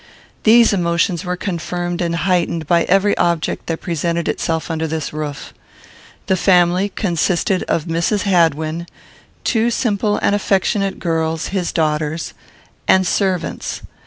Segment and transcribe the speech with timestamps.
[0.45, 5.53] These emotions were confirmed and heightened by every object that presented itself under this roof.
[6.25, 8.23] The family consisted of Mrs.
[8.23, 8.87] Hadwin,
[9.43, 12.33] two simple and affectionate girls, his daughters,
[12.87, 13.83] and servants.